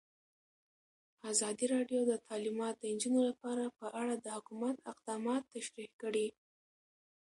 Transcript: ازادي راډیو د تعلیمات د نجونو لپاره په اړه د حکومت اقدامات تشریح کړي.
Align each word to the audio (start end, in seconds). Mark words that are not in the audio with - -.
ازادي 1.31 1.65
راډیو 1.73 1.99
د 2.07 2.11
تعلیمات 2.27 2.75
د 2.79 2.83
نجونو 2.93 3.21
لپاره 3.29 3.63
په 3.79 3.87
اړه 4.01 4.13
د 4.17 4.27
حکومت 4.37 4.75
اقدامات 4.91 5.41
تشریح 5.55 5.91
کړي. 6.01 6.27